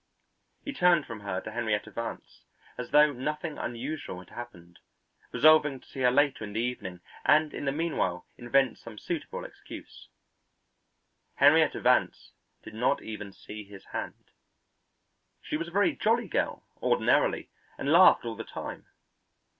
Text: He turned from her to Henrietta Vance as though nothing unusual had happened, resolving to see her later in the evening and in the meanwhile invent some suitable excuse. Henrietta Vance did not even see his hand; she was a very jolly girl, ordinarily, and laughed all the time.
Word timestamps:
He 0.65 0.73
turned 0.73 1.05
from 1.05 1.19
her 1.19 1.41
to 1.41 1.51
Henrietta 1.51 1.91
Vance 1.91 2.43
as 2.75 2.89
though 2.89 3.13
nothing 3.13 3.59
unusual 3.59 4.17
had 4.17 4.31
happened, 4.31 4.79
resolving 5.31 5.79
to 5.79 5.87
see 5.87 5.99
her 5.99 6.09
later 6.09 6.43
in 6.43 6.53
the 6.53 6.59
evening 6.59 7.01
and 7.23 7.53
in 7.53 7.65
the 7.65 7.71
meanwhile 7.71 8.25
invent 8.35 8.79
some 8.79 8.97
suitable 8.97 9.45
excuse. 9.45 10.07
Henrietta 11.35 11.81
Vance 11.81 12.31
did 12.63 12.73
not 12.73 13.03
even 13.03 13.31
see 13.31 13.63
his 13.63 13.85
hand; 13.93 14.31
she 15.39 15.55
was 15.55 15.67
a 15.67 15.71
very 15.71 15.95
jolly 15.95 16.27
girl, 16.27 16.65
ordinarily, 16.81 17.51
and 17.77 17.91
laughed 17.91 18.25
all 18.25 18.35
the 18.35 18.43
time. 18.43 18.87